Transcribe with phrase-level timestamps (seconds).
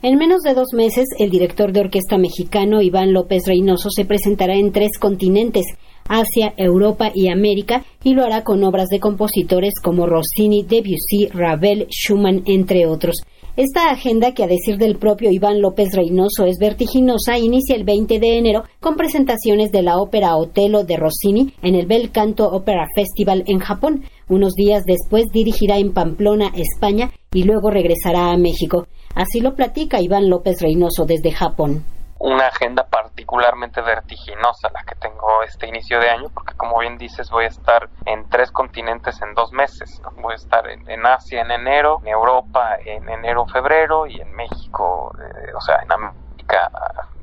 [0.00, 4.54] En menos de dos meses, el director de orquesta mexicano Iván López Reynoso se presentará
[4.54, 5.64] en tres continentes,
[6.08, 11.88] Asia, Europa y América, y lo hará con obras de compositores como Rossini, Debussy, Ravel,
[11.90, 13.22] Schumann, entre otros.
[13.56, 18.20] Esta agenda, que a decir del propio Iván López Reynoso es vertiginosa, inicia el 20
[18.20, 22.86] de enero con presentaciones de la ópera Otelo de Rossini en el Bel Canto Opera
[22.94, 24.04] Festival en Japón.
[24.28, 28.86] Unos días después dirigirá en Pamplona, España, y luego regresará a México.
[29.18, 31.84] Así lo platica Iván López Reynoso desde Japón.
[32.20, 37.28] Una agenda particularmente vertiginosa la que tengo este inicio de año, porque como bien dices,
[37.28, 40.00] voy a estar en tres continentes en dos meses.
[40.22, 45.12] Voy a estar en, Asia en enero, en Europa en enero, febrero y en México,
[45.18, 46.70] eh, o sea, en América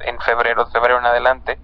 [0.00, 1.60] en febrero, febrero en adelante.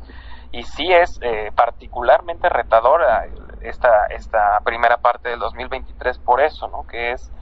[0.53, 3.27] Y sí es eh, particularmente retadora
[3.63, 6.87] esta, esta primera parte del 2023 por eso, ¿no?
[6.87, 7.33] Que es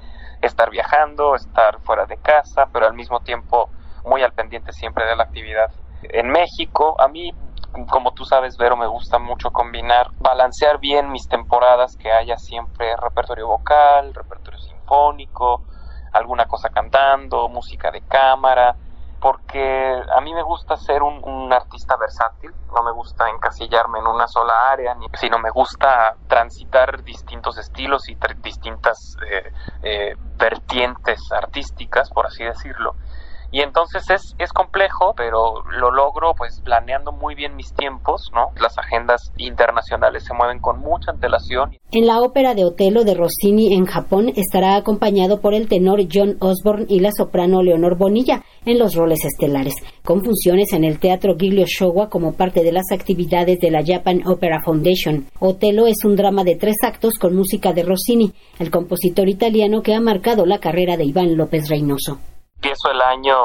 [0.40, 3.70] estar viajando, estar fuera de casa, pero al mismo tiempo
[4.04, 5.70] muy al pendiente siempre de la actividad.
[6.02, 7.32] En México, a mí,
[7.90, 12.96] como tú sabes, Vero, me gusta mucho combinar, balancear bien mis temporadas, que haya siempre
[12.96, 15.64] repertorio vocal, repertorio sinfónico,
[16.12, 18.76] alguna cosa cantando, música de cámara,
[19.20, 24.28] porque a mí me gusta ser un, artista versátil, no me gusta encasillarme en una
[24.28, 29.52] sola área, sino me gusta transitar distintos estilos y distintas eh,
[29.82, 32.94] eh, vertientes artísticas, por así decirlo.
[33.50, 38.48] Y entonces es, es complejo, pero lo logro pues planeando muy bien mis tiempos, ¿no?
[38.60, 41.76] Las agendas internacionales se mueven con mucha antelación.
[41.90, 46.36] En la ópera de Otelo de Rossini en Japón estará acompañado por el tenor John
[46.40, 49.74] Osborne y la soprano Leonor Bonilla en los roles estelares,
[50.04, 54.26] con funciones en el Teatro Giglio Showa como parte de las actividades de la Japan
[54.26, 55.26] Opera Foundation.
[55.40, 59.94] Otelo es un drama de tres actos con música de Rossini, el compositor italiano que
[59.94, 62.18] ha marcado la carrera de Iván López Reynoso.
[62.60, 63.36] Empiezo el año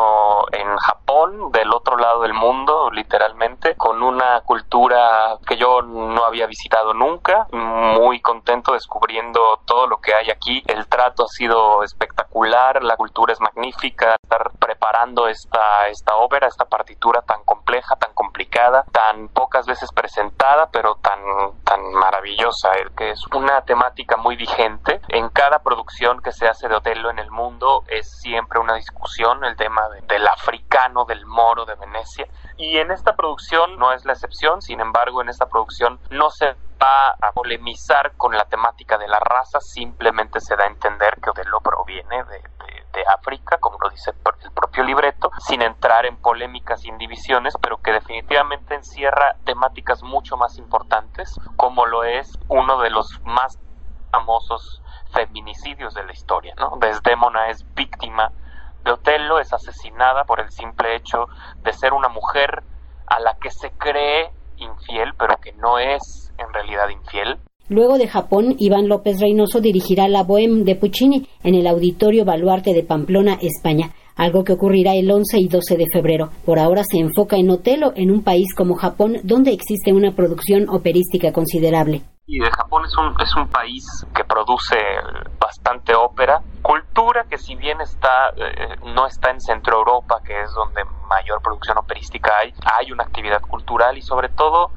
[0.52, 6.48] en Japón, del otro lado del mundo, literalmente, con una cultura que yo no había
[6.48, 10.64] visitado nunca, muy contento descubriendo todo lo que hay aquí.
[10.66, 16.66] El trato ha sido espectacular, la cultura es magnífica, estar preparando esta, esta ópera, esta
[16.66, 18.13] partitura tan compleja, tan
[18.92, 21.20] tan pocas veces presentada, pero tan,
[21.64, 25.02] tan maravillosa, que es una temática muy vigente.
[25.10, 29.44] En cada producción que se hace de Otelo en el mundo es siempre una discusión
[29.44, 32.28] el tema del africano, del moro de Venecia.
[32.58, 36.56] Y en esta producción no es la excepción, sin embargo, en esta producción no se
[36.82, 41.30] va a polemizar con la temática de la raza, simplemente se da a entender que
[41.30, 42.42] Otelo proviene de
[43.02, 47.92] África, como lo dice el propio libreto, sin entrar en polémicas sin divisiones, pero que
[47.92, 53.60] definitivamente encierra temáticas mucho más importantes, como lo es uno de los más
[54.12, 54.82] famosos
[55.12, 56.78] feminicidios de la historia, ¿no?
[56.80, 58.32] Desdémona es víctima
[58.84, 61.28] de Otelo es asesinada por el simple hecho
[61.58, 62.64] de ser una mujer
[63.08, 67.40] a la que se cree infiel, pero que no es en realidad infiel.
[67.70, 72.74] Luego de Japón, Iván López Reynoso dirigirá la Bohème de Puccini en el Auditorio Baluarte
[72.74, 76.30] de Pamplona, España, algo que ocurrirá el 11 y 12 de febrero.
[76.46, 80.68] Por ahora se enfoca en Otelo, en un país como Japón, donde existe una producción
[80.70, 82.02] operística considerable.
[82.28, 84.78] Y Japón es un, es un país que produce
[85.40, 90.54] bastante ópera, cultura que si bien está eh, no está en Centro Europa, que es
[90.54, 94.72] donde mayor producción operística hay, hay una actividad cultural y sobre todo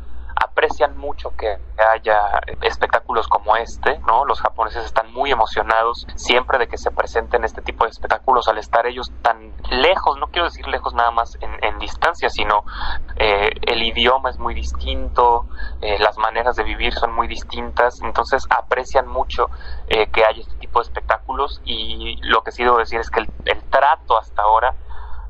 [0.76, 4.24] aprecian mucho que haya espectáculos como este, ¿no?
[4.26, 8.58] Los japoneses están muy emocionados siempre de que se presenten este tipo de espectáculos al
[8.58, 12.64] estar ellos tan lejos, no quiero decir lejos nada más en, distancia, sino
[13.16, 15.46] eh, el idioma es muy distinto,
[15.80, 19.48] eh, las maneras de vivir son muy distintas, entonces aprecian mucho
[19.88, 23.20] eh, que haya este tipo de espectáculos y lo que sí debo decir es que
[23.20, 24.74] el, el trato hasta ahora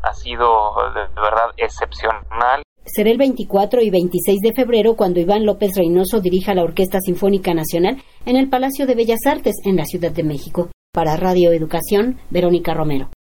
[0.02, 5.72] ha sido de verdad excepcional Será el 24 y 26 de febrero cuando Iván López
[5.76, 10.12] Reynoso dirija la Orquesta Sinfónica Nacional en el Palacio de Bellas Artes en la Ciudad
[10.12, 10.70] de México.
[10.92, 13.10] Para Radio Educación, Verónica Romero.